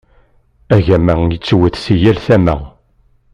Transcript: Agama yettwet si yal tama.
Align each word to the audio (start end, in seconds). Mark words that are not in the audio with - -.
Agama 0.75 1.13
yettwet 1.31 1.75
si 1.83 1.95
yal 2.01 2.17
tama. 2.25 2.55